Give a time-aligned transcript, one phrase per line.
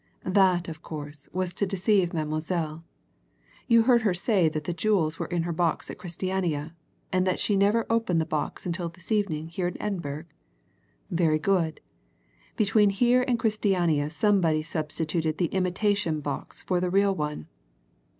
[0.25, 2.83] That, of course, was to deceive Mademoiselle.
[3.67, 6.73] You heard her say that the jewels were in her box at Christiania,
[7.13, 10.25] and that she never opened the box until this evening here in Edinburgh?
[11.11, 11.81] Very good
[12.55, 17.45] between here and Christiania somebody substituted the imitation box for the real one.